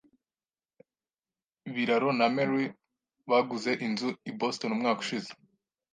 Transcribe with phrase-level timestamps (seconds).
[1.73, 2.65] Biraro na Mary
[3.29, 5.31] baguze inzu i Boston umwaka ushize.